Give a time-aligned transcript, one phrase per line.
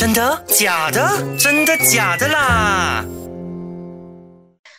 [0.00, 0.42] 真的？
[0.46, 1.06] 假的？
[1.38, 3.04] 真的假的啦？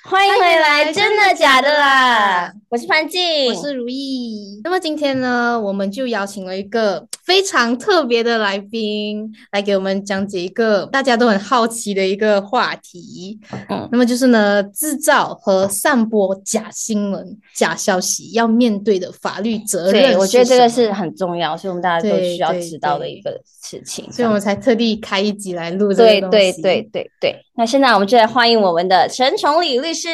[0.03, 2.51] 欢迎回来，真的假的啦？
[2.69, 4.59] 我是潘静，我是如意。
[4.63, 13.39] 那么今天呢，我们就邀请了一个非常特别的来宾，来给我们讲解一个大家都很好奇的一个话题。
[13.69, 20.11] 嗯，那么就是呢，制造和散播假新闻、假消息要面对的法律责任。
[20.11, 24.11] 对，我觉得这个是很重要，所以我们大家都需要知道的一个事情。
[24.11, 26.29] 所以我们才特地开一集来录这个。
[26.29, 27.35] 对对对对对。
[27.55, 30.09] 那现在我们就来欢迎我们的陈崇礼律师。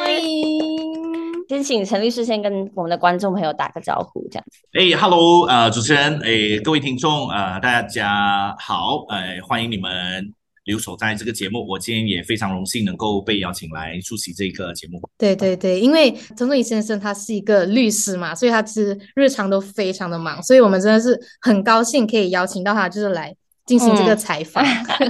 [0.00, 1.05] 欢迎。
[1.48, 4.58] 先请陈律师先跟我们的观众朋友打个招呼，这样子。
[4.72, 10.32] 哎，Hello，呃，主持人，哎，各位听众，呃，大家好，呃，欢迎你们
[10.64, 11.64] 留守在这个节目。
[11.68, 15.00] 我今天也非常荣幸能够被邀请来出席这个节目。
[15.16, 23.34] 对对对，因为陈忠义先生他是一个律师嘛，所以他其实日常都非常的忙，所以我们真的是很高兴可以邀请到他，就是来。
[23.66, 24.64] 进行这个采访，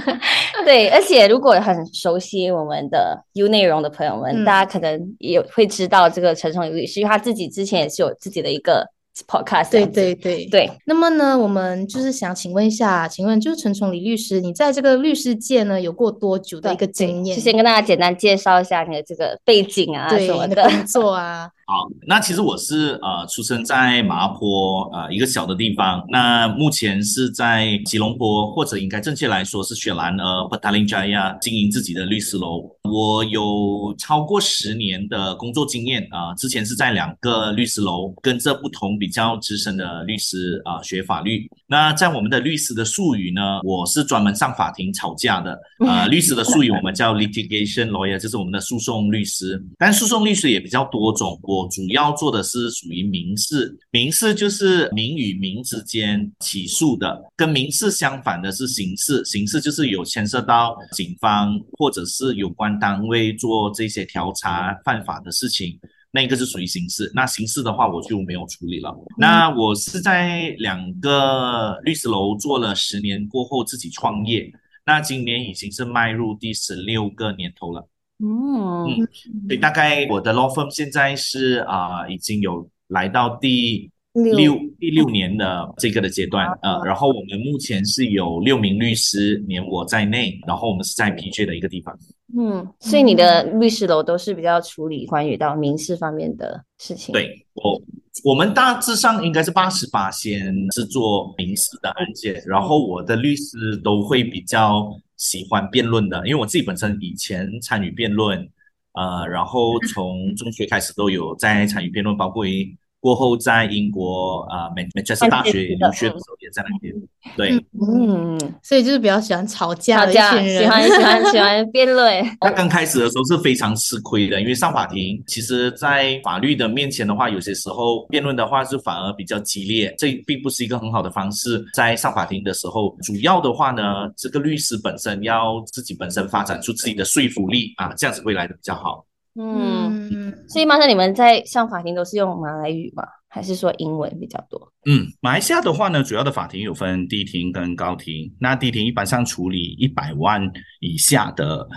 [0.65, 8.83] 对，而且如果很熟悉我们的 U 内容的朋友们，大家可能也会知道这个陈崇宇律师，因为他自己之前也是有自己的一个
[9.27, 9.69] podcast。
[9.69, 10.71] 对对对对。
[10.85, 17.35] 那么呢，我们就是想请问一下，请问就是陈崇礼律师，你在这个律师界呢有过多久的一个经验？
[17.37, 21.47] 就先跟大家简单介绍一下你的这个背景啊，什么的工作啊。
[21.69, 32.63] 好，那其实我是呃出生在麻坡呃一个小的地方，那目前是在吉隆坡，或者应该正确来说是雪兰呃 p a t a l i n g a y a 经营自己的律师楼。
[32.89, 41.49] 我有超过十年的工作经验啊，之前是在两个律师楼跟着不同比较资深的律师啊学法律。
[41.67, 49.61] 那在我们的律师的术语呢，我是专门上法庭吵架的啊，律师的术语我们叫 litigation lawyer，就是我们的诉讼律师。
[49.77, 51.37] 但诉讼律师也比较多种。
[51.43, 65.79] 我主要做的是属于民事，民事就是民与民之间起诉的，跟民事相反的是刑事，刑事就是有牵涉到警方或者是有关单位做这些调查犯法的事情，
[66.11, 67.09] 那个是属于刑事。
[67.15, 68.93] 那刑事的话我就没有处理了。
[69.17, 74.51] 那我是在两个律师楼做了十年过后自己创业，
[74.85, 77.87] 那今年已经是迈入第十六个年头了。
[78.19, 91.95] 嗯嗯，对，大概我的 law firm 现在是啊，已经有来到第六第六年的这个的阶段，呃，然后我们目前是有六名律师，连我在内，然后我们是在 PJ 的一个地方。
[92.35, 97.13] 嗯，所以你的律师楼都是比较处理关于到民事方面的事情。
[97.13, 97.79] 对，我
[98.23, 104.91] 我们大致上应该是八十八先是做民事的案件，然后我的律师都会比较。
[105.17, 108.49] 喜欢辩论的，因为我自己本身以前参与辩论，
[108.93, 116.93] 呃，然后从中学开始都有在参与辩论，包括于过后在英国啊美美加斯大学留学的时候也在那边。
[117.35, 122.25] 对，嗯，所以就是比较喜欢吵架的一群人，喜欢喜欢喜欢辩论。
[122.41, 131.63] 那刚开始的时候是非常吃亏的，因为上法庭，其实，在法律的面前的话，有些时候辩论的话是反而比较激烈，这并不是一个很好的方式。
[131.73, 133.83] 在上法庭的时候，主要的话呢，
[134.15, 139.05] 这个律师本身要自己本身发展出自己的说服力啊，这样子会来的比较好。
[139.39, 143.03] 嗯，所以马上你们在上法庭都是用马来语吗？
[143.29, 144.71] 还是说英文比较多？
[144.85, 148.33] 嗯，马来西亚的话呢，主要的法庭有分低庭跟高庭。
[148.39, 150.41] 那低庭一般上处理一百万
[150.79, 151.67] 以下的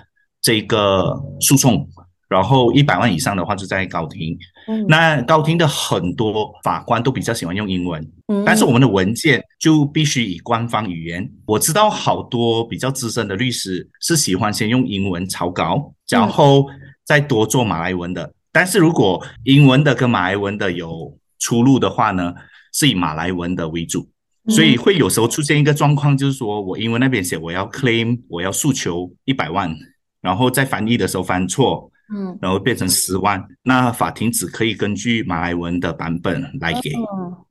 [0.40, 1.86] 这个诉讼，
[2.28, 4.38] 然后一百万以上的话就在高庭。
[4.68, 11.28] 嗯，那高庭的很多法官都比较喜欢用英文，嗯，但是我们的文件就必须以官方语言。
[11.44, 16.64] 我知道好多比较资深的律师是喜欢先用英文草稿，然后
[17.10, 18.32] 再多做马来文的。
[18.52, 22.32] 但是如果英文的跟马来文的有出入的话呢，
[22.72, 24.08] 是以马来文的为主，
[24.46, 29.74] 所以会有时候出现一个状况，就是说我英文那边写我要 claim，我要诉求一百万，
[30.20, 31.90] 然后在翻译的时候翻错。
[32.12, 36.90] 嗯，然后变成十万，那法庭只可以根据马来文的版本来给。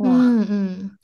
[0.03, 0.05] 嗯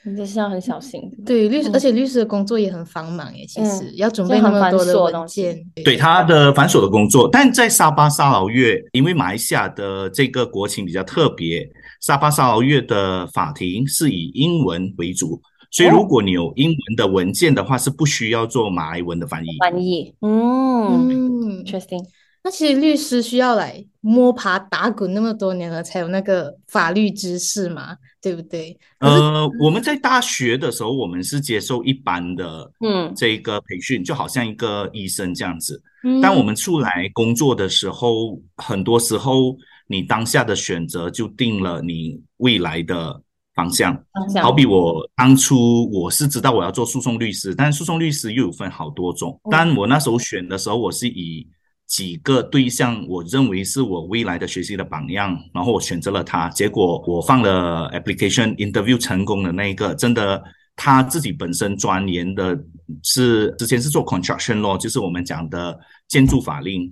[0.05, 1.01] 嗯，真的是要很小心。
[1.25, 5.59] 对律师，而且律师的工作也很繁忙耶，其实要准备那么多的文件。
[5.83, 11.67] 对他的繁琐的工作，但在沙巴沙劳越，因为马来西亚的这个国情比较特别，
[12.01, 15.41] 沙巴沙劳越的法庭是以英文为主，
[15.71, 19.47] 所以如果你有英文的文件的话，是不需要做马来文的翻译。
[19.59, 22.03] 翻译，嗯，interesting。
[22.45, 28.77] 那其实律师需要来摸爬打滚那么多年了，才有那个法律知识嘛，对不对？
[28.99, 35.81] 呃，我们在大学的时候，我们是接受一般的，嗯，这个培训，就好像一个医生这样子。
[36.03, 39.57] 嗯，但我们出来工作的时候，很多时候
[39.87, 43.19] 你当下的选择就定了你未来的
[43.55, 43.91] 方向。
[44.13, 49.31] 方向好比我当初我是知道我要做诉讼律师，但诉讼律师又有分好多种。
[49.45, 51.47] 嗯但我那时候选的时候，我是以
[51.87, 56.49] 几个对象，我认为是我未来的学习的榜样，然后我选择了他。
[56.49, 60.43] 结果我放了 application interview 成功的那一个，真的
[60.75, 62.57] 他自己本身钻研的
[63.03, 66.91] 是之前是做 construction 咯就是我们讲的建筑法令，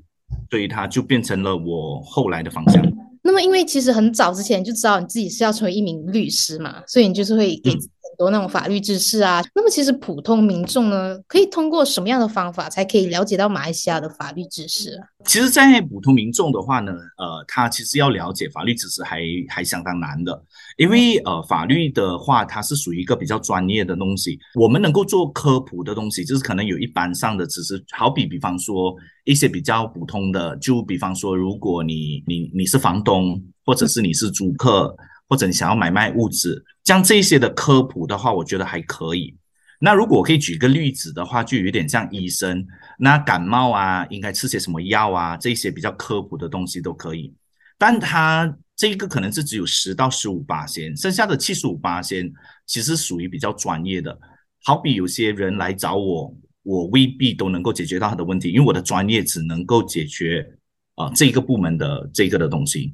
[0.50, 2.82] 所以他就变成了我后来的方向。
[3.26, 7.80] 那么，因为其实很早之前就知道你自己是要成为一名律师嘛，所以你就是会给很
[8.18, 9.42] 多那种法律知识啊。
[9.56, 15.08] 那么，其实普通民众呢，可以通过什么样的方法才可以了解到马来西亚的法律知识啊？
[15.26, 20.44] 其实，在普通民众的话呢，呃，他其实要了解法律知识还还相当难的，
[20.78, 24.38] 因为呃，法律的话，它是属于一个比较专业的东西。
[24.56, 34.96] 我们能够做科普的东西，就是可能有一般上的知识，好比比方说一些比较普通的，就比方说，如果你你你是房东，或者是你是租客，
[35.30, 39.36] 或者你想要买卖物质，像这些的科普的话，我觉得还可以。
[39.86, 42.66] 那如果我可以举个例子的话，就有点像医生，
[42.98, 47.34] 那感冒啊，应该吃些什么药啊，这些比较科普的东西都可以。
[47.78, 52.32] 但他这个可能是只有十到十五八仙，剩下的七十五八仙
[52.66, 54.18] 其实属于比较专业的。
[54.64, 56.34] 好比有些人来找我，
[56.64, 60.48] 我未必都能够解决到他的问题，因为我的专业只能够解决
[60.96, 62.94] 啊、呃、这个部门的这个的东西。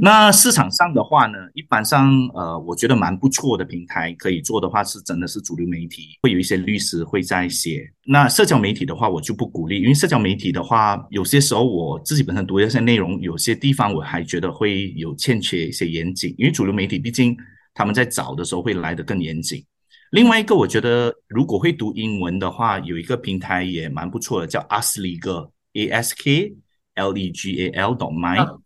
[0.00, 7.88] 那市场上的话呢，一般上呃，我觉得蛮不错的平台可以做的话，是真的是主流媒体会有一些律师会在写。
[8.04, 17.36] 那社交媒体的话，我就不鼓励，因为社交媒体的话，有些时候我自己本身读的一些内容，有些地方我还觉得会有欠缺一些严谨，因为主流媒体毕竟
[17.72, 19.64] 他们在找的时候会来得更严谨。
[20.10, 26.56] 另外一个，我觉得如果会读英文的话，有一个平台也蛮不错的，叫 Asklegal A S K
[26.96, 28.44] L E G A L dot my。
[28.44, 28.60] 嗯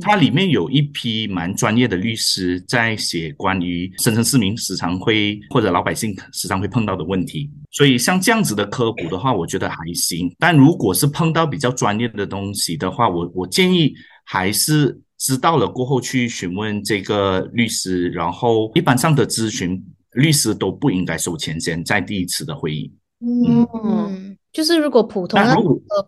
[0.00, 10.34] 它里面有一批蛮专业的律师在写关于深层市民时常会或者老百姓时常会碰到的问题，所以像这样子的科普的话，我觉得还行。
[10.40, 13.94] 但如果是碰到比较专业的东西的话，我我建议
[14.24, 19.80] 还是知道了过后去询问这个律师，然后一般上的咨询
[20.14, 22.92] 律师都不应该收钱先在第一次的会议。
[23.20, 24.15] 嗯嗯，
[24.52, 25.54] 就是如果普通的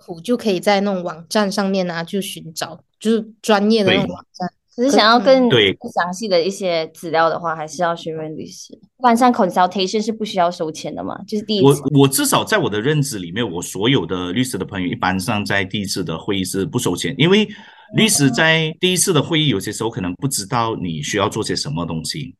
[0.05, 4.53] 普，就可以在那种网站上面啊，就寻找就是专业的那种网站。
[4.75, 8.73] 只是想要更对详细的一些资料的话，还是要询问律师。
[8.75, 11.21] 一般上 consultation 是不需要收钱的嘛？
[11.27, 11.77] 就是第一我。
[11.99, 17.49] 我至少在我的认知里面，我所有的律师的朋友，一般上在第一次的会议是不收钱，因为
[17.97, 22.37] 律师在第一次的会议，有些时候可能不知道你需要做些什么东西，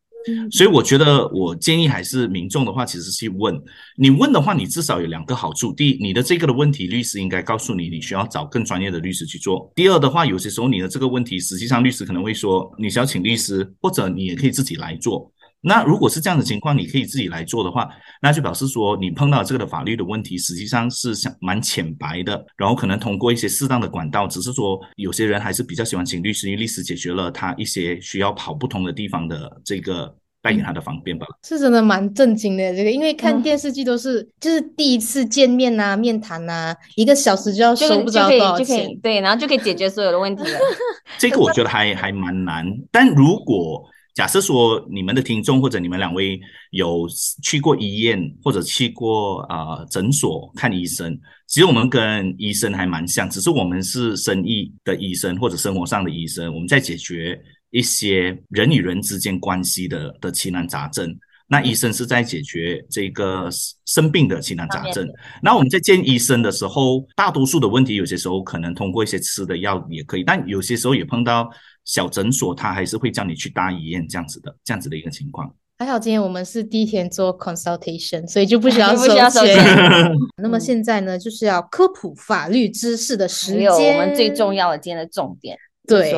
[0.51, 3.59] 所以我觉得我建议还是民众的话，其实去问。
[3.97, 15.33] 你问的话，你至少有两个好处：第一，你的这个的问题，律师应该告诉你，你需要找更专业的律师去做；第二的话，有些时候你的这个问题，实际上律师可能会说，你需要请律师，或者你也可以自己来做。
[15.61, 17.89] 那如果是这样的情况，你可以自己来做的话，
[18.23, 31.27] 那就表示说你碰到这个的法律的问题，实际上是想蛮浅白的，然后可能通过一些适当的管道，只是说有些人还是比较喜欢请律师，因为律师解决了他一些需要跑不同的地方的这个带给他的方便吧。
[31.43, 38.95] 是真的蛮震惊的这个，因为看嗯电视剧都是、就是第一次见面呐、面谈呐、一个小时就要就收不知道多少钱就可以。
[39.03, 40.59] 对，然后就可以解决所有的问题了。
[41.19, 43.83] 这个我觉得还还蛮难，但如果
[44.19, 46.41] 假设说你们的听众或者你们两位
[46.73, 47.07] 有
[47.41, 51.17] 去过医院或者去过啊、诊所看医生，
[51.47, 57.41] 其实我们跟医生还蛮像，只是我们是生意的医生或者生活上的医生，我们在解决
[57.71, 61.17] 一些人与人之间关系的的疑难杂症。
[61.51, 63.49] 那医生是在解决这个
[63.87, 65.09] 生病的疑难杂症。
[65.41, 71.49] 那我们在见医生的时候，大多数的问题，有些时候可能通过一些吃的药也可以，但有些时候也碰到
[71.89, 75.51] 小诊所，他还是会叫你去大医院这样子的，这样子的一个情况。
[75.79, 79.57] 还好今天我们是第一天做 consultation，所以就不需要 不需要收钱。
[80.43, 83.65] 那么现在呢，就是要科普法律知识的时还间。
[83.65, 86.13] 有我们最重要的今天的重点，对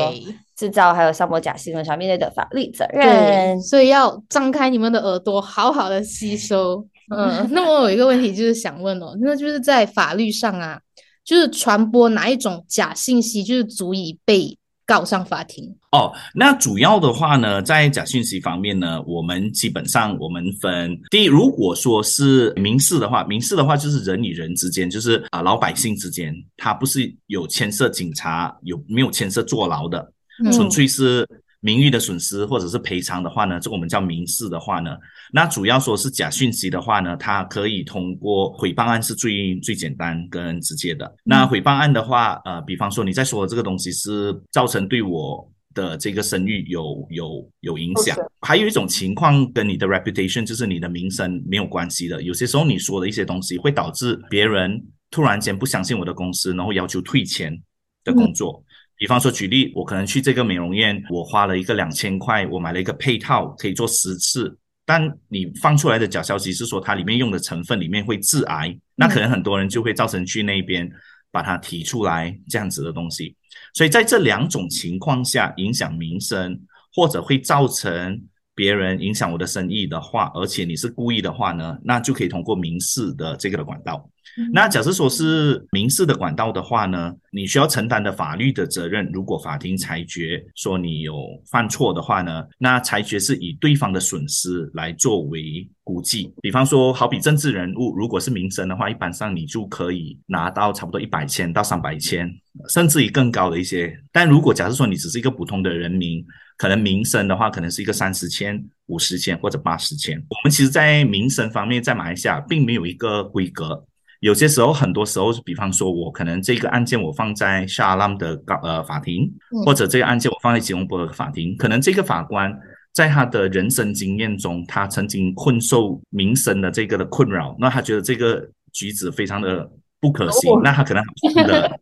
[0.56, 3.60] 制造还有散播假新闻上面对的法律责对，任。
[3.62, 6.84] 所以要张开你们的耳朵，好好的吸收。
[7.14, 10.80] 嗯， 那么我有一个问题就是想问哦，那就是在法律上啊，
[11.22, 14.56] 就是传播哪一种假信息，就是足以被
[14.90, 15.72] 告上法庭？
[15.92, 30.12] 哦，那主要的话呢，在假讯息方面呢，我们基本上我们分第一，如果说是民事的话，民事的话就是人与人之间，就是啊、老百姓之间，他不是有牵涉警察，有没有牵涉坐牢的，
[30.44, 31.24] 嗯纯粹是
[31.60, 34.96] 名誉的损失或者是赔偿的话呢，这个我们叫民事的话呢，
[35.30, 41.14] 那主要说是假讯息的话呢，它可以通过诽谤案是最最简单跟直接的。
[41.22, 48.16] 那诽谤案的话，呃，比方说你在说的这个东西是造成对我的这个声誉有有有影响。
[48.40, 52.22] 还有一种情况跟你的 reputation，就是你的名声没有关系的。
[52.22, 57.54] 有些时候你说的一些东西会导致别人突然间不相信我的公司，然后要求退钱
[58.02, 58.64] 的工作。
[59.00, 64.54] 比方说举例，我可能去这个美容院，我花了一个两千块，我买了一个配套，可以做十次。
[64.84, 70.86] 但你放出来的假消息是说它里面用的成分里面会致癌，那可能很多人就会造成去那边
[71.30, 73.34] 把它提出来这样子的东西。
[73.72, 76.60] 所以在这两种情况下，影响民生
[76.94, 78.20] 或者会造成
[78.54, 84.06] 别人影响我的生意的话，而且你是故意的话呢，那就可以通过民事的这个的管道。
[84.52, 91.14] 那假设说是民事的管道的话呢，你需要承担的法律的责任，如果法庭裁决说你有
[91.50, 96.32] 犯错的话呢，那裁决是以对方的损失来作为估计。
[96.40, 102.30] 比方说，好比政治人物，如果是民生的话，一般上你就可以拿到差不多一百千到三百千，
[102.68, 103.92] 甚至于更高的一些。
[104.12, 106.24] 但如果假设说你只是一个普通的人民，
[106.56, 110.16] 可能民生的话，可能是一个三十千、五十千或者八十千。
[110.28, 113.84] 我们其实，在民生方面，在马来西亚并没有一个规格。
[114.20, 119.30] 有些时候，很多时候，比方说，我可能这个案件我放在沙拉姆的高呃法庭，
[119.64, 122.54] 或者这个案件我放在吉隆坡的法庭，可能这个法官
[122.92, 129.66] 在他的人生经验中，他曾经困受民生的这个的困扰，那他觉得这个举止非常的
[130.00, 131.02] 不可行，那他可能
[131.34, 131.80] 判的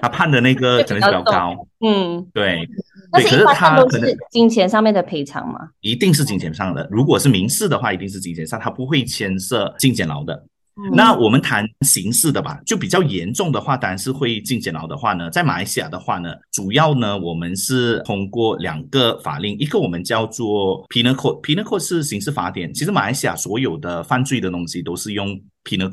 [0.00, 1.54] 他判的那个可能比较高，
[1.84, 2.66] 嗯，对，
[3.12, 5.68] 对可是他可能金钱上面的赔偿吗？
[5.82, 10.46] 一定是金钱上的，如果是民事的话，一定是金钱上，他不会牵涉进监牢的。
[10.94, 22.72] 那我们谈刑事的吧，就比较严重的话，当然是会进监牢的话呢，在马来西亚的话呢，主要呢我们是通过两个法令，一个我们叫做 Penal Code，Penal Code 是刑事法典。
[22.72, 25.40] 其实马来西亚所有的犯罪的东西都是用。
[25.64, 25.88] Penal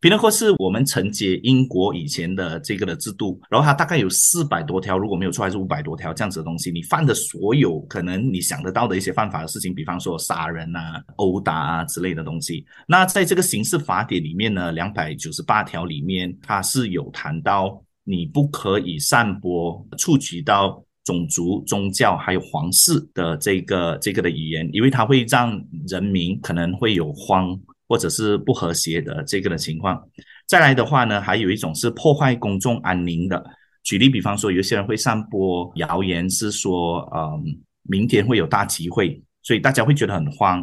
[0.00, 6.70] Code，Penal Code 是我们承接英国以前的这个的制度，然后它大概有四百多条，如果没有错还是五百多条这样子的东西。
[6.70, 27.58] 你犯的所有可能你想得到的一些犯法的事情，比方说杀人啊、殴打啊之类的东西，那在这个刑事法典里面呢，两百九十八条里面，它是有谈到你不可以散播触及到种族、宗教还有皇室的这个这个的语言，因为它会让人民可能会有慌。
[27.88, 30.02] 或者是不和谐的这个的情况，
[30.46, 33.44] 再来的话呢，还有一种是破坏公众安宁的。
[33.84, 37.40] 举例比方说，有些人会散播谣言，是说，嗯，
[37.82, 40.60] 明天会有大集会，所以大家会觉得很慌，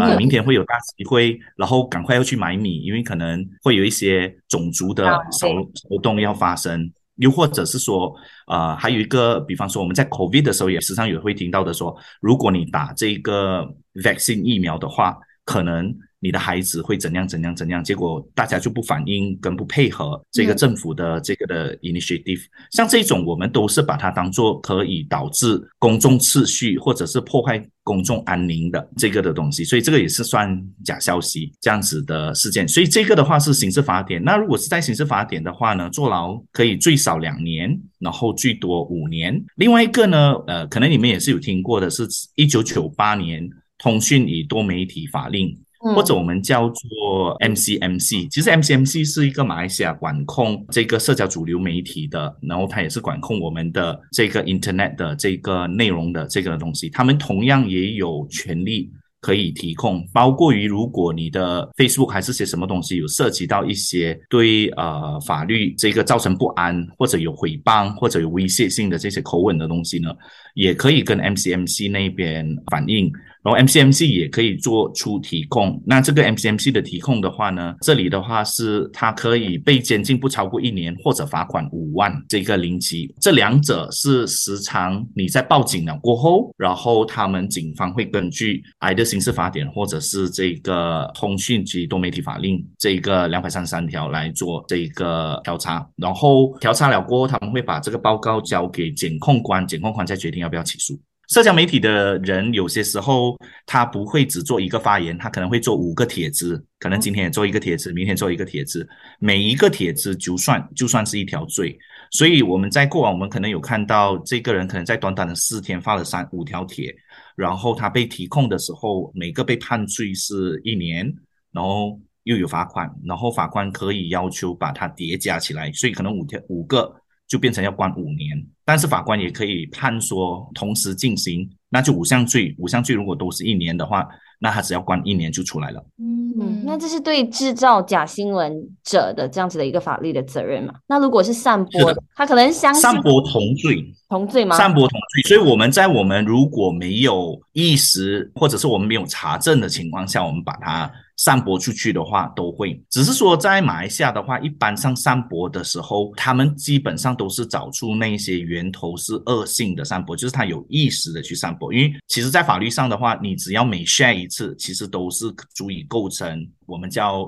[0.00, 6.90] 啊，明天会有大集会，然后赶快要去买米，因为可能会有一些种族的骚骚动要发生。
[7.16, 8.14] 又或者是说，
[8.46, 15.94] 呃，还有一个，比方说我们在 COVID 的时候也时常也会听到的说，如果你打这个 vaccine 疫苗的话，可能。
[16.22, 17.82] 你的孩子会怎样怎样怎样？
[17.82, 32.68] 结果大家就不反应跟不配合这个政府的这个的 initiative，像这种我们都是把它当做可以导致公众秩序或者是破坏公众安宁的这个的东西，所以这个也是算假消息这样子的事件。
[32.68, 34.22] 所以这个的话是刑事法典。
[34.22, 39.44] 那如果是在刑事法典的话呢，坐牢可以最少两年，然后最多五年。
[39.56, 45.52] 另外一个呢，呃，可能你们也是有听过的，是一九九八年通讯与多媒体法令。
[45.94, 58.90] 或者我们叫做 MCMC，其实 MCMC 是一个马来西亚管控这个社交主流媒体的，然后它也是管控我们的这个 Internet 的这个内容的这个东西，他们同样也有权利。
[59.24, 70.10] 可以提供，包括于如果你的 Facebook 还是些什么东西有涉及到一些对呃法律这个造成不安，或者有诽谤或者有威胁性的这些口吻的东西呢，
[70.54, 73.12] 也可以跟 MCMC 那边反映，
[73.42, 75.80] 然后 MCMC 也可以做出提供。
[75.84, 83.12] 那这个 MCMC 的提供的话呢，这里的话是它可以被监禁不超过一年，或者罚款五万这个零级。
[83.20, 100.98] 这两者是时常你在报警了过后，然后他们警方会根据 ID 刑事法典或者是这个通讯及多媒体法令这个两百三十三条来做这个调查，然后调查了过后，他们会把这个报告交给检控官，检控官再决定要不要起诉。
[101.32, 103.34] 社交媒体的人有些时候
[103.64, 108.86] 他不会只做一个发言，他可能会做五个帖子，可能今天也做一个帖子，明天做一个帖子，
[109.18, 111.74] 每一个帖子就算就算是一条罪。
[112.10, 116.94] 所以我们在过往，我们可能有看到这个人可能在短短的四天发了三五条帖。
[117.34, 121.10] 然后他被提控的时候，每个被判罪是一年，
[121.50, 126.94] 然后又有罚款，然后法官可以要求把它叠加起来，所以可能五条五个
[127.32, 128.46] 就变成要关五年。
[128.62, 134.06] 但是法官也可以判说同时进行，那就五项罪，五项罪如果都是一年的话，
[134.38, 135.82] 那他只要关一年就出来了。
[135.98, 136.20] 嗯。
[136.40, 138.50] 嗯，那这是对制造假新闻
[138.84, 140.72] 者的这样子的一个法律的责任嘛？
[140.86, 143.84] 那如果是散播，他可能相信散播同罪。
[144.08, 144.56] 同罪吗？
[144.56, 152.80] 散播同罪，所以我们在我们如果没有意识，或者是我们没有查证的情况下，我们把它散播出去的话，都会。
[152.90, 161.72] 只是说在马来西亚的话，一般上散播的时候，他们基本上都是找出那些源头是恶性的散播，就是他有意识的去散播。
[161.72, 167.24] 因为其实，在法律上的话，你只要每 share 一次，其实都是足以构成我们叫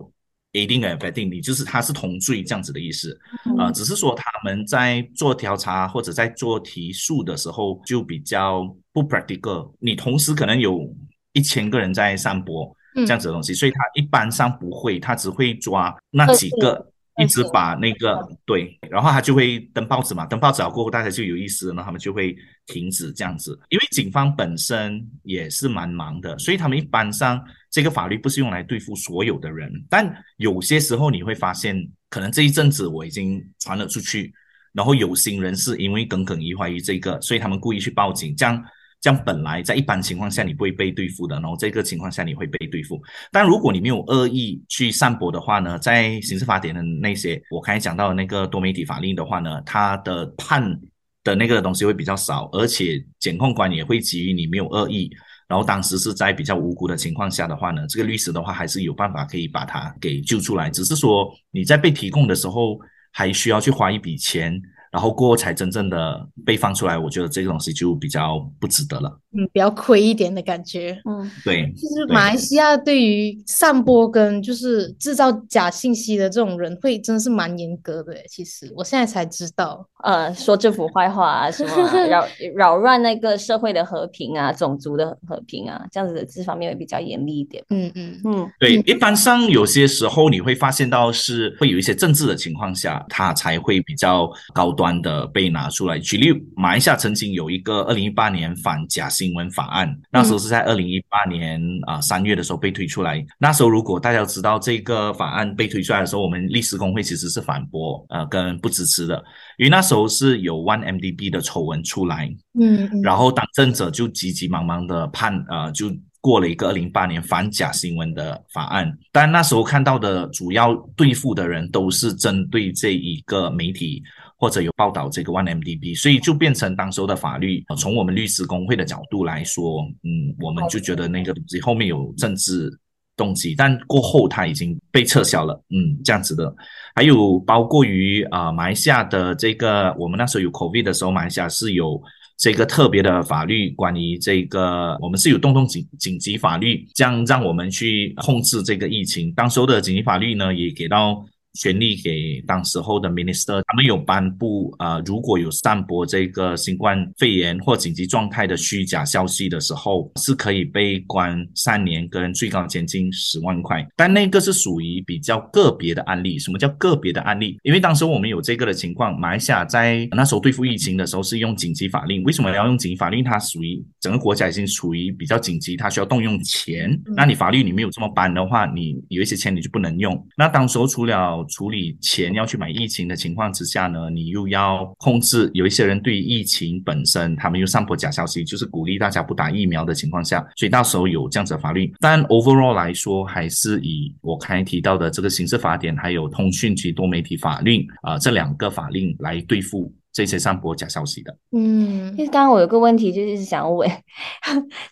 [0.52, 3.16] aiding and abetting，你就是它是同罪这样子的意思。
[3.58, 9.72] 啊、只是说他们在做调查或者在做提诉的时候就比较不 practical。
[9.78, 10.92] 你同时可能有
[11.32, 22.36] 一千个人在散播这样子的东西，所以他一般上不会，他只会抓那几个，一直把那个对，然后他就会登报纸嘛，登报纸了过后，大家就有意思了，然后他们就会
[22.66, 23.58] 停止这样子。
[23.70, 31.76] 因为警方本身也是蛮忙的，所以他们一般上这个法律不是用来对付所有的人，但有些时候你会发现，
[32.10, 34.32] 可能这一阵子我已经传了出去，
[34.72, 38.64] 然后有心人士因为耿耿于怀于这个，所以他们故意去报警，这样。
[39.04, 42.98] 这样本来在一般情况下你不会被对付的，然后这个情况下你会被对付。
[43.30, 50.80] 但如果你没有恶意去散播的话呢，在刑事法典的那些我刚才讲到的那个多媒体法令的话呢，它的判
[51.22, 55.10] 的那个东西会比较少，而且检控官也会基于你没有恶意，
[55.48, 62.78] 然后当时是在比较无辜的情况下的话呢，这个律师的话还是有办法可以把他给救出来，只是说你在被提供的时候
[63.12, 64.58] 还需要去花一笔钱。
[64.94, 69.10] 然后过后才真正的被放出来，我觉得这个东西就比较不值得了。
[69.36, 70.96] 嗯，比较亏一点的感觉。
[71.04, 78.14] 嗯，对，其实马来西亚对于散播跟就是制造假信息的这种人，会真的是蛮严格的。
[78.28, 82.24] 其实我现在才知道，呃，说政府坏话啊，什么啊扰
[82.54, 87.64] 扰乱那个社会的和平啊，种族的和平啊，这样子的这方面会比较严厉一点。
[87.70, 95.98] 嗯嗯嗯对，一般上有些时候你会发现到是会有一些政治的情况下，它才会比较高端的被拿出来。
[95.98, 103.24] 举例，马来西亚曾经有一个二零一八年反假新闻法案，那时候是在二零一八年啊三、月的时候被推出来。
[103.38, 109.16] 那时候如果大家知道这个法案被推出来的时候，我们律师工会其实是反驳呃跟不支持的，
[109.58, 124.02] 因为那时候是有 One MDB 的丑闻出来，嗯，然后党政者就急急忙忙的判呃就过了一个二零八年反假新闻的法案，但那时候看到的主要对付的人都是针对这一个媒体
[124.44, 127.64] 或者有报道这个 OneMDB，所以就变成当时候的法律。
[127.78, 132.70] 从我们律师工会的角度来说，嗯，我们就觉得那个东西后面有政治
[133.16, 136.54] 动机，但过后它已经被撤销了，嗯，这样子的。
[136.94, 141.98] 还有包括于啊、呃马来西亚的这个，我们那时候有 COVID 的时候，马来西亚是有
[142.36, 149.32] 这个特别的法律，关于这个我们是有动动紧紧急法律，这样让我们去控制这个疫情。
[149.32, 151.24] 当时候的紧急法律呢，也给到。
[151.54, 163.86] 权力给当时候的 minister，他们有颁布呃，如果有散播这个新冠肺炎或紧急状态的虚假消息的时候，是可以被关三年跟最高监禁十万块。
[163.96, 166.38] 但那个是属于比较个别的案例。
[166.38, 167.58] 什么叫个别的案例？
[167.62, 172.22] 因为当时我们有这个的情况，马来西亚在那时候对付疫情的时候是用紧急法令。
[172.24, 173.22] 为什么要用紧急法令？
[173.22, 177.00] 它属于整个国家已经处于比较紧急，它需要动用钱。
[177.16, 180.26] 那你法律你没有这么颁的话，你有一些钱你就不能用。
[180.36, 191.92] 那当时候除了处理钱要去买疫情的情况之下呢，你又要控制有一些人对于疫情本身，他们又散播假消息，就是鼓励大家不打疫苗的情况下，所以到时候有这样子的法律。
[192.00, 201.36] 但 overall 来说，还是以我刚才提到的这个刑事法典，还有通讯及多媒体法令啊、这两个法令来对付这些散播假消息的。
[201.56, 203.88] 嗯因为刚刚我有个问题，就是想要问，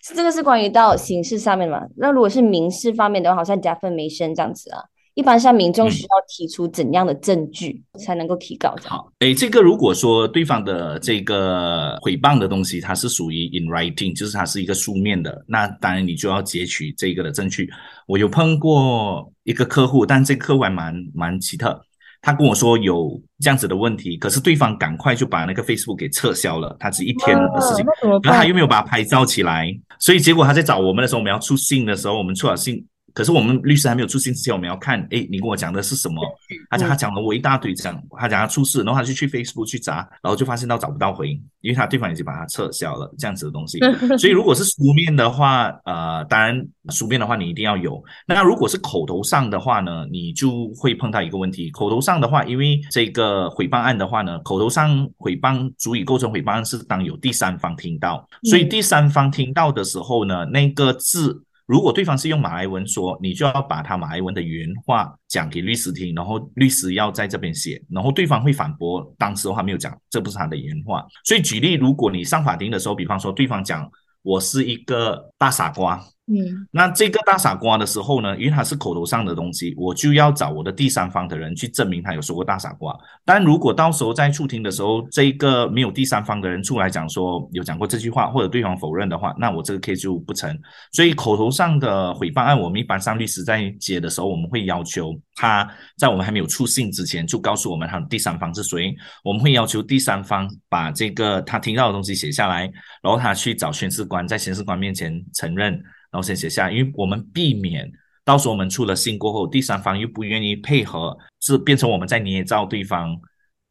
[0.03, 1.85] 是 这个是关于到刑事上面的嘛？
[1.95, 4.81] 那如果是民事方面的话，好像 defamation 这样子啊，
[5.15, 8.97] 一般像民众嗯需要提出怎样的证据才能够提告这样？
[8.97, 17.69] 好，诶，这个如果说对方的这个诽谤的东西，它是属于 in writing，就是它是一个书面的，那当然你就要截取这个的证据。
[18.07, 21.79] 我有碰过一个客户，但这个客户还蛮蛮奇特，
[22.21, 27.85] 他跟我说有这样子的问题，可是对方赶快就把那个 Facebook 给撤销了，他只一天的事情，
[28.23, 28.53] 然后他又？
[28.53, 29.67] 没有把它拍照起来，
[29.99, 36.21] 所以结果他在找我们的时候，我们要出信的时候，我们出了信，可是我们律师还没有出信之前，我们要看，哎，你跟我讲的是什么？
[36.69, 43.79] 他讲他讲了我一大堆，讲他讲他出事，然后他就去 Facebook 去查，然后就发现到找不到回应，因为他对方已经把他撤销了这样子的东西。
[44.17, 48.03] 所以如果是书面的话，呃，当然书面的话你一定要有。
[48.25, 51.69] 那如果是口头上的话呢，你就会碰到一个问题。
[51.69, 61.43] 口头上的话，因为这个诽谤案的话呢，口头上诽谤足以构成诽谤案，是当有第三方听到，所以第三方听到的时候呢，那个字。
[61.65, 71.05] 如果对方是用马来文说，你就要把他马来文的原话讲给律师听，然后律师要在这边写，然后对方会反驳，当时的话没有讲，这不是他的原话。
[71.23, 73.89] 所以举例，如果你上法庭的时候，比方说对方讲
[74.21, 76.03] 我是一个大傻瓜。
[76.25, 76.39] 嗯
[76.71, 82.97] 那这个大傻瓜的时候呢，因为他是口头上的东西，我就要找我的第三方的人去证明他有说过大傻瓜。
[83.25, 90.57] 但如果到时候在出庭的时候，这个没有第三方的人出来讲说有讲过这句话，或者对方否认的话，那我这个 case 就不成。
[90.93, 102.61] 所以口头上的诽谤案，我们一般上律师在接的时候，我们会要求他在我们还没有出信之前就告诉我们他的第三方是谁，我们会要求第三方把这个他听到的东西写下来，
[103.01, 105.83] 然后他去找宣誓官，在宣誓官面前承认。
[106.13, 107.91] 然后先写下，因为我们避免
[108.23, 113.19] 到时候我们出了信过后，第三方又不愿意配合，是变成我们在捏造对方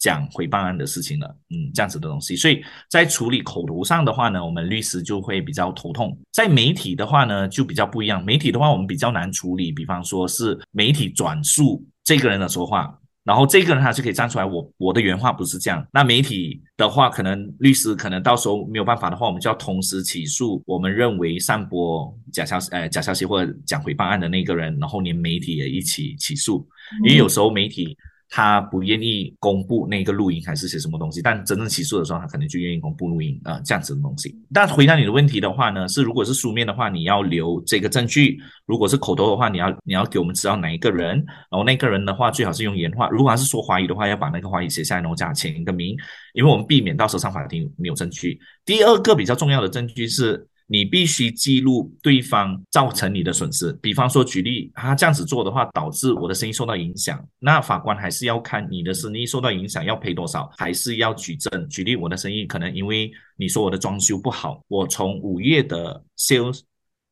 [0.01, 2.35] 讲诽谤案的事情了，嗯，这样子的东西。
[2.35, 6.19] 所以在处理口头上的话呢，我们律师就会比较头痛。
[6.33, 8.23] 在媒体的话呢，就比较不一样。
[8.25, 12.99] 媒体的话，我们比较难处理，比方说是媒体转述这个人的说话。
[13.25, 15.87] 然后这个人他就可以站出来，我我的原话不是这样。
[15.93, 26.67] 那媒体的话，可能律师可能到时候没有办法的话，我们就要同时起诉我们认为散播假消息、呃假消息或者讲诽谤案的那个人，然后连媒体也一起起诉，
[27.05, 27.97] 因为有时候媒体。
[28.35, 34.35] 他不愿意公布那个录音还是写什么东西，但真正起诉的时候，他可能就愿意公布录音啊、呃、这样子的东西。
[34.55, 41.19] 但回答你的问题的话呢，是如果是书面的话，你要留这个证据；如果是口头的话，你要你要给我们知道哪一个人，
[41.51, 43.07] 然后那个人的话最好是用原话。
[43.11, 45.95] 如果他是说华语的话，要把那个华语写下来，然后加签一个名，
[46.33, 48.41] 因为我们避免到时候上法庭没有证据。
[48.65, 50.49] 第二个比较重要的证据是。
[50.73, 61.69] 你必须记录对方造成你的损失，比方说举例，他这样子做的话，导致我的生意受到影响，那法官还是要看你的生意受到影响要赔多少，还是要举证。
[61.69, 66.61] 举例，我的生意可能因为你说我的装修不好，我从五月的 sales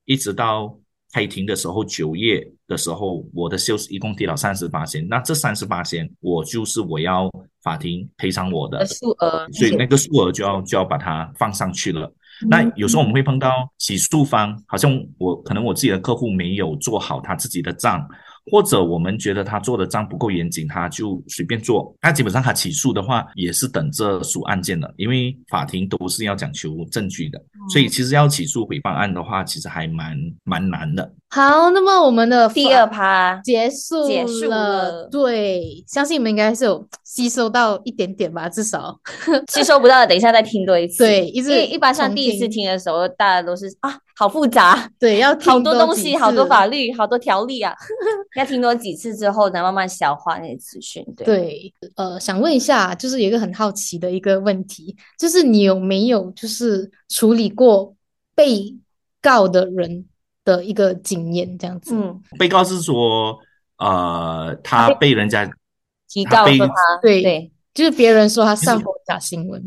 [0.06, 0.74] 一直到
[1.12, 7.30] 开庭的时候，九月的时候，我的 sales 一共跌了三十八千，那这三十八千，我就是我要
[7.62, 12.10] 法庭赔偿我的数额，所以那个数额就要就要把它放上去了。
[12.48, 18.06] 那有时候我们会碰到起诉方，好像我可能我自己的客户没有做好他自己的账，
[18.50, 21.94] 或者我们觉得他做的账不够严谨，他就随便做。
[22.00, 27.38] 那基本上他起诉的话，也是等着数案件的，因为法庭都是要讲求证据的，
[27.72, 31.12] 所以其实要起诉诽谤案的话，其实还蛮蛮难的。
[31.32, 35.08] 好，那么我们的第二趴结束结束了。
[35.10, 38.98] 对，相信你们应该是有吸收到一点点吧，至少。
[39.50, 41.04] 吸收不到的，等一下再听多一次。
[41.04, 42.60] 对，一直因为一般上第一次听。
[42.60, 47.74] 的时候，大家都是啊，好复杂， 对，要听好多东西，好多法律，好多条例啊，
[48.36, 51.02] 要听多几次之后，再慢慢消化那些资讯。
[51.16, 57.94] 对，对，呃，想问一下，就是有一个很好奇的一个问题，就是你有没有就是处理过
[58.34, 58.76] 被
[59.22, 60.04] 告的人
[60.50, 61.94] 的一个经验这样子？
[61.94, 63.38] 嗯，被告是说，
[63.78, 69.62] 呃，他被人家被告说他对对就是别人说他散播假新闻，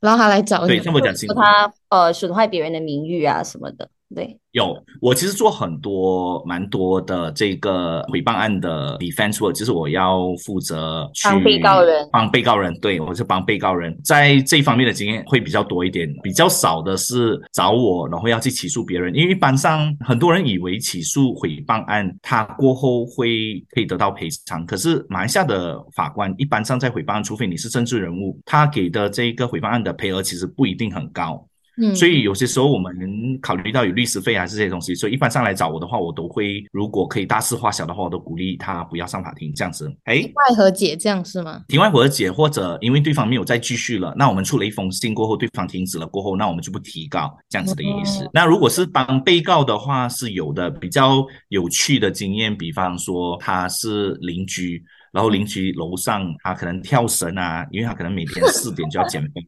[0.00, 1.36] 然后他来找对散播假新闻。
[1.36, 3.88] 说他呃损坏别人的名誉啊什么的。
[4.14, 31.44] 对，有，我其实做很多蛮多的这个诽谤案的 defense work，就是我要负责去帮被告人帮被告人，对我是帮被告人，在这一方面的经验会比较多一点，比较少的是找我，然后要去起诉别人，因为一般上很多人以为起诉诽谤案，他过后会可以得到赔偿，可是马来西亚的法官一般上在诽谤案，除非你是政治人物，他给的这个诽谤案的赔额其实不一定很高。
[31.78, 39.92] 嗯，所以有些时候我们考虑到有律师费啊这些东西，所以一般上来找我的话，我都会如果可以大事化小的话，我都鼓励他不要上法庭这样子。
[40.04, 41.62] 哎，外和解这样是吗？
[41.68, 48.24] 庭外和解或者因为对方没有再继续了，那我们出了一封信过后，对方停止了过后，那我们就不提告这样子的意思。
[48.24, 54.82] 哦那如果是帮被告的话，是有的比较有趣的经验，比方说他是邻居。
[55.16, 59.40] 然后邻居楼上他可能跳绳啊，因为他可能每天四点就要减肥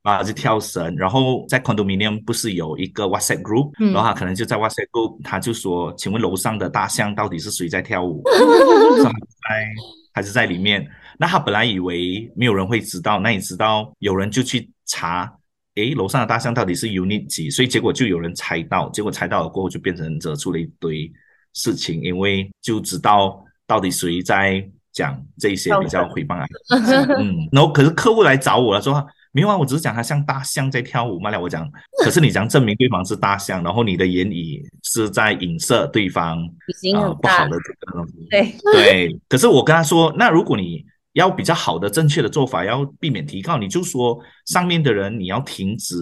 [0.00, 0.96] 啊，就跳绳。
[0.96, 8.22] 然后在 condominium 不是有一个 WhatsApp group，、嗯然后他可能就在 WhatsApp group，他就说：“请问楼上的大象到底是谁在跳舞？
[8.96, 9.66] 在
[10.14, 10.88] 还是在里面？”
[11.20, 15.30] 那他本来以为没有人会知道，那你知道有人就去查，
[15.74, 17.50] 诶，楼上的大象到底是 unit 几？
[17.50, 21.12] 所以结果就有人猜到，结果猜到了过后就变成惹出了一堆
[21.52, 26.46] 事情，因为就知道到底谁在讲这些比较诽谤啊。
[27.18, 31.30] 嗯，然后可是客户来找我了，说没有啊，我只是讲他像大象在跳舞嘛。
[31.30, 31.66] 了我讲，
[32.04, 38.26] 可是你讲证明对方是大象，然后你的言语是在影射对方啊、很大不好的这个东西。
[38.30, 45.96] 对，对，可是我跟他说，那如果你要比较好的、正确的做法，要避免提告，你就说上面的人你要停止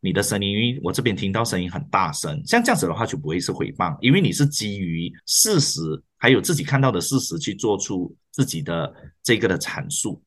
[0.00, 5.80] 你的声音，因为我这边听到声音很大声，像这样子的话就不会是诽谤，因为你是基于事实
[6.18, 8.92] 还有自己看到的事实去做出自己的
[9.22, 10.20] 这个的阐述。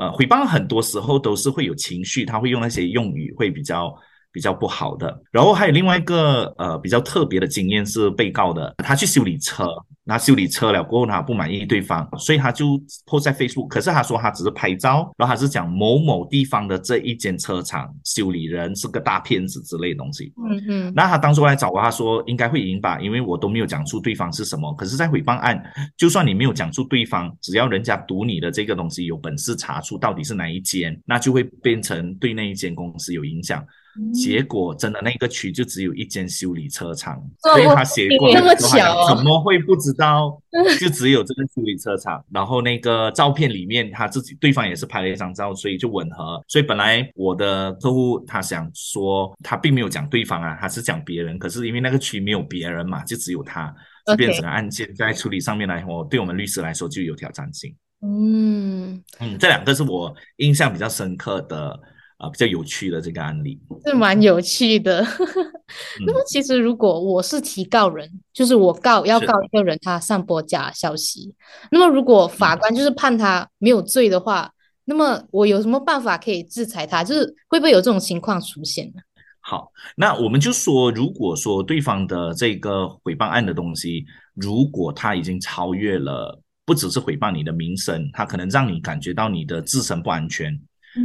[0.00, 3.94] 呃，诽谤很多时候都是会有情绪，他会用那些用语会比较。
[4.32, 9.68] 比较不好的，然后还有另外一个呃比较特别的经验是被告的，他去修理车，
[10.04, 20.32] 那修理车了过后他不满意对方，所以他就破在 Facebook，可是他说他只是拍照，然后他是讲某某地方的这一间车厂修理人是个大骗子之类的东西。
[20.36, 24.72] 嗯嗯，那他当初来找我，他说应该会赢吧，因为我都没有讲出对方是什么。
[24.74, 25.60] 可是，在诽谤案，
[25.96, 33.64] 就算你没有讲出对方，只要人家读你的这个东西有本事查出到底是哪一间，那就会变成对那一间公司有影响。
[34.12, 40.40] 结果真的那个区就只有一间修理车厂，所以他写过那么巧，怎么会不知道？
[40.78, 42.24] 就只有这个修理车厂。
[42.30, 46.40] 然后那个照片里面他自己对方也是拍了一张照，所以就吻合。
[46.46, 51.38] 所以本来我的客户他想说他并没有讲对方啊，他是讲别人。
[51.38, 53.74] 可是因为那个区没有别人嘛，就只有他，
[54.06, 57.74] 就变成了案件在处理上面来我，对我们律师来说就有挑战性。
[58.02, 61.80] 嗯嗯，这两个是我印象比较深刻的。
[62.18, 65.06] 啊，比较有趣的这个案例是蛮有趣的。
[66.04, 71.34] 那么，其实如果我是提告人，就是我告要告一个人，他散播假消息。
[71.70, 74.50] 那么，如果法官就是判他没有罪的话，
[74.84, 77.04] 那么我有什么办法可以制裁他？
[77.04, 79.02] 就是会不会有这种情况出现呢？
[79.40, 84.04] 好，那我们就说，如果说对方的这个诽谤案的东西，
[84.34, 90.60] 如果他已经超越了，不只是诽谤你的名声，他可能让你感觉到你的自身不安全。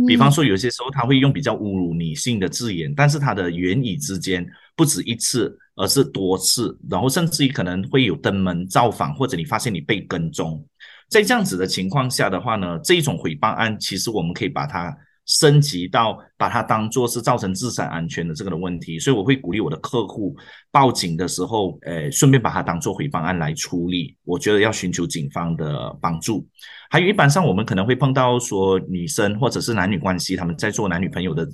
[0.08, 10.66] 比方说，有些时候他会用比较侮辱女性的字眼，但是他的言语之间不止一次，而是多次，然后甚至于可能会有登门造访，或者你发现你被跟踪，
[11.10, 14.96] 在这样子的情况下的话呢，这种诽谤案其实我们可以把它。
[15.26, 20.36] 升级到把它当做是造成自身安全的这个的问题，所以我会鼓励我的客户
[20.70, 24.18] 报警的时候，呃，顺便把它当做诽谤案来处理。
[24.26, 26.46] 我觉得要寻求警方的帮助。
[26.90, 31.48] 还有一般上我们可能会碰到说女生或者是男女关系，他们在做男女朋友的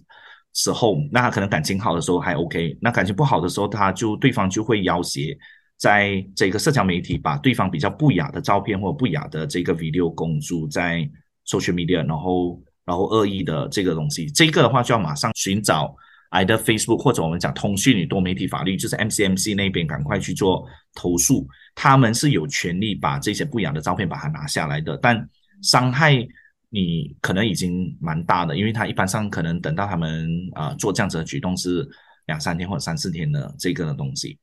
[0.56, 5.38] 时候，那他可能感情好的时候还 OK，那感情不好的时候，他就对方就会要挟，
[5.78, 11.08] 在这个社交媒体把对方比较不雅的照片或不雅的这个 video 公诸在
[11.46, 12.60] social media，然后。
[12.90, 15.96] 然后恶意的这个东西，这个的话就要马上寻找
[16.32, 21.48] either Facebook 或者我们讲通讯与多媒体法律，就是 MCMC 那边赶快去做投诉。
[21.76, 25.30] 他们是有权利把这些不雅的照片把它拿下来的，但
[25.62, 26.28] 伤害
[26.70, 31.88] 你可能已经蛮大的，因为他一般上可能等到他们啊做这样子的举动是
[32.26, 34.36] 两三天或者三四天的这个的东西。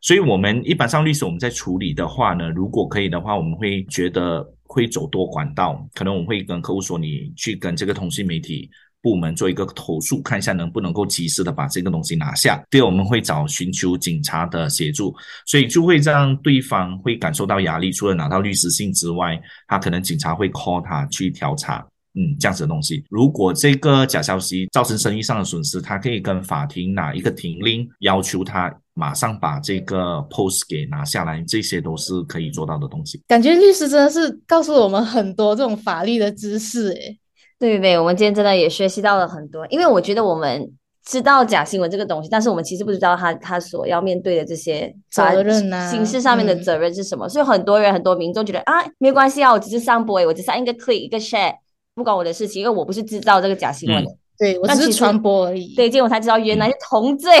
[0.00, 4.46] 所以，我们一般上律师我们在处理的话呢，如果可以的话，我们会觉得。
[4.72, 8.70] 会走多管道，可能我们会跟客户说，你去跟这个通讯媒体
[9.02, 12.62] 部门做一个投诉，看一下能不能够及时的把这个东西拿下。
[12.70, 15.12] 第二，我们会找寻求警察的协助，
[15.44, 17.90] 所以就会让对方会感受到压力。
[17.90, 21.84] 除了拿到律师信之外，他可能警察会 call 他去调查。
[22.14, 33.18] 嗯，这样子的东西，如果这个假消息造成生意上的损失，他可以跟法庭拿一个停令，要求他马上把这个 post 给拿下来，这些都是可以做到的东西。
[33.26, 37.18] 感觉律师真的是告诉我们很多这种法律的知识，诶，
[37.58, 39.66] 对对，我们今天真的也学习到了很多。
[39.68, 40.70] 因为我觉得我们
[41.06, 47.26] 知道假新闻这个东西，但是我们其实不知道他他所要面对的这些责任啊，刑事上面的责任是什么。
[47.28, 51.54] 所以很多人很多民众觉得啊，没关系啊，我只是上播，我只是按一个 click 一个 share。
[51.92, 55.74] 不关我的事情，因为我不是制造这个假新闻的，对我只是传播而已。
[55.74, 57.32] 对，结果我才知道原来是同罪，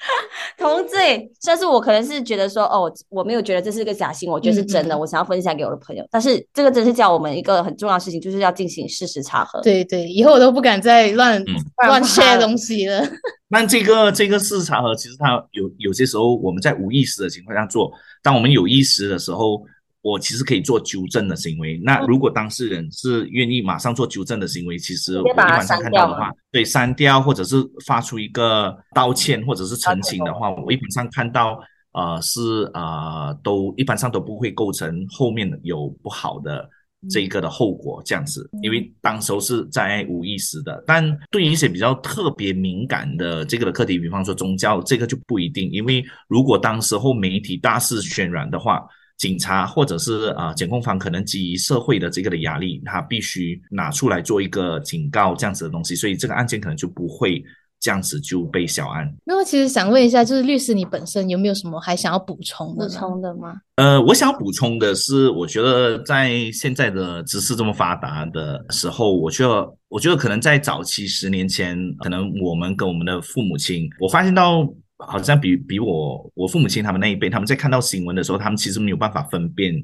[0.58, 1.30] 同罪。
[1.44, 6.06] 但是我可能是觉得说，哦，我没有觉得这是个假新闻，我觉得是真的，我想要分享给我的朋友。
[6.10, 9.60] 但是这个真是教我们一个很重要的事情，就是要进行事实查核。
[9.62, 11.42] 对对，以后我都不敢再乱
[11.86, 13.02] 乱写东西了。
[13.48, 17.90] 那这个这个事实查核，其实它有有些时候我们在无意识的情况下做，
[18.22, 19.62] 当我们有意识的时候。
[20.00, 21.76] 我其实可以做纠正的行为。
[21.82, 31.60] 那如果当事人是愿意马上做纠正的行为，其实我一般上看到的话，对删掉或者是发出一个道歉或者是澄清的话，我一般上看到
[31.92, 32.40] 呃是
[32.74, 36.70] 呃都一般上都不会构成后面有不好的
[37.10, 40.80] 这一个的后果这样子，因为当时候是在无意识的。
[40.86, 48.86] 但对于一些比较特别敏感的这个的课题，比方说宗教，这个就不一定，因为如果当时候媒体大肆渲染的话。
[49.18, 57.42] 警察或者是啊检控方可能基于社会的这个的压力，他必须拿出来做一个警告这样子的东西，所以这个案件可能就不会
[57.80, 59.12] 这样子就被小案。
[59.24, 62.94] 那么其实想问一下，就是律师你本身有没有什么还想要补充的补？
[62.94, 63.54] 充的吗？
[63.76, 79.74] 呃，我想要补充的是，我觉得在现在的知识这么发达的时候，我觉得，我觉得可能在早期十年前，可能我们跟我们的父母亲，我发现到好像比比我我父母亲他们那一辈，他们在看到新闻的时候，他们其实没有办法分辨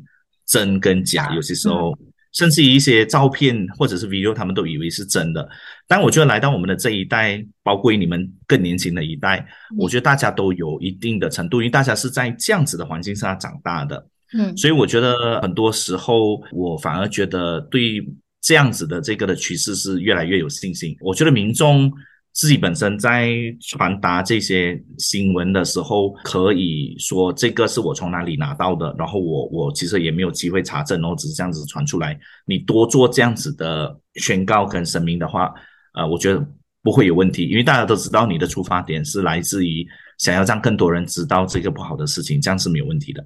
[0.46, 1.96] 真跟假，有些时候。
[2.36, 5.48] 甚至于一些照片或者是 video，他们都以为是真的。
[5.86, 9.46] 但我觉得来到我们的这一代，包括你们更年轻的一代，
[9.78, 14.04] 我觉得大家都有一定的程度，因为大家是在这样子的环境下长大的。
[14.36, 18.04] 嗯，所以我觉得很多时候，我反而觉得对
[18.40, 20.96] 这样子的这个的趋势是越来越有信心。
[21.02, 21.88] 我觉得民众
[22.34, 32.18] 自己本身在传达这些新闻的时候，可以说这个是我从哪里拿到的，然后我我其实也没有机会查证，然后只是这样子传出来。
[32.44, 35.54] 你多做这样子的宣告跟声明的话，
[35.94, 36.44] 呃，我觉得
[36.82, 39.86] 不会有问题，因为大家都知道你的出发点是来自于
[40.18, 43.24] 想要让更多人知道这个不好的事情，这样是没有问题的。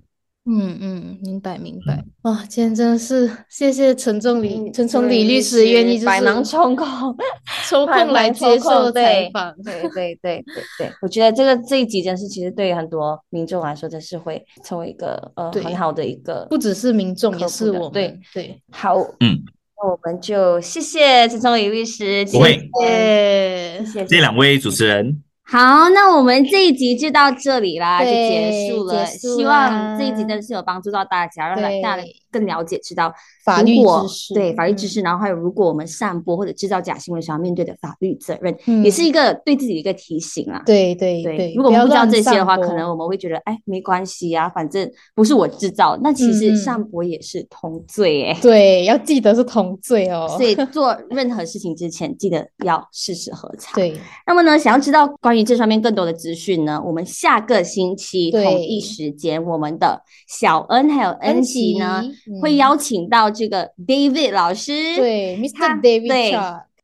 [0.50, 2.02] 嗯嗯，明白明白。
[2.22, 7.16] 哇，今天真的是谢谢陈仲理、陈仲理律师愿意就是百忙 抽空
[7.68, 9.54] 抽空来接受采访。
[9.62, 10.44] 对对对对
[10.78, 17.92] 对，我觉得这个这一集真是其实对于很多民众来说，真是会成为一个呃很好的一个不只是民众，也是我们。
[17.92, 18.96] 对对，好。
[19.20, 19.42] 嗯，
[19.76, 29.06] 那我们就谢谢陈宗理律师，谢谢谢谢这两位主持人，好，那我们这一集就到这里啦，就结束了。
[29.06, 33.12] 希望这一集真的是有帮助到大家，让大家更了解，知道
[33.44, 40.62] 法律知识对法律知嗯识，然后还有如果我们散播或者制造假新闻想要面对的法律责任，嗯也是一个对自己的一个提醒啊。
[40.66, 45.98] 对对对，如果我们不知道这些的话，可能我们会觉得，哎，没关系啊，反正不是我制造。
[46.02, 50.26] 那其实散播也是同罪哎、对要记得是同罪哦。
[50.36, 53.74] 所以 做任何事情之前，记得要事实核查。
[53.74, 64.72] 对那么呢，想要知道关于这上面更多的资讯呢，我们下个星期同一时间，我们的小恩还有恩琪呢，嗯会邀请到这个 David 老师。
[64.96, 65.80] 对 Mr.
[65.80, 66.32] David 对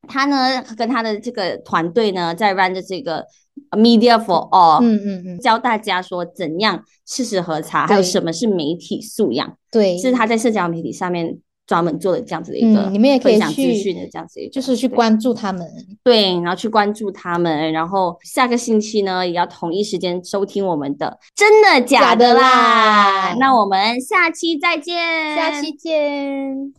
[0.07, 3.25] 他呢跟他的这个团队呢，在 run 的这个
[3.71, 15.67] Media for All，、嗯嗯嗯，教大家说怎样事实核查，还有什么是媒体素养，对，是他在社交媒体上面专门做的这样子的一个、嗯你们也可以分享资去讯的这样子一个，就是去对关注他们。
[16.03, 22.35] 对，然后去关注他们，然后下个星期呢，也要同一时间收听我们的真的假假的。
[22.35, 26.73] 啦那我们下期再见，下期见。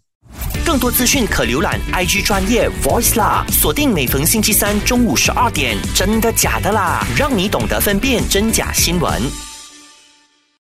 [0.66, 9.12] 更多资讯可浏览 IG 专业 Voice 啦，锁定每逢星期三中午十二点，真的假的啦，让你懂得分辨真假新闻。